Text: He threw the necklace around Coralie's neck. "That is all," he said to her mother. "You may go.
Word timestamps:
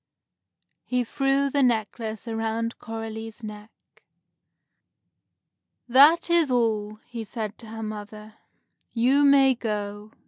He 0.83 1.03
threw 1.03 1.51
the 1.51 1.61
necklace 1.61 2.27
around 2.27 2.79
Coralie's 2.79 3.43
neck. 3.43 3.69
"That 5.87 6.27
is 6.27 6.49
all," 6.49 6.95
he 7.05 7.23
said 7.23 7.55
to 7.59 7.67
her 7.67 7.83
mother. 7.83 8.33
"You 8.93 9.23
may 9.23 9.53
go. 9.53 10.11